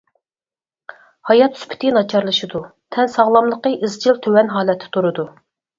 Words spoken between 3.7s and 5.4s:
ئىزچىل تۆۋەن ھالەتتە تۇرىدۇ.